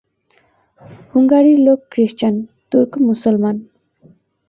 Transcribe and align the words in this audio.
হুঙ্গারির 1.11 1.59
লোক 1.67 1.79
Christian, 1.91 2.33
Turk 2.71 2.91
মুসলমান। 3.07 3.55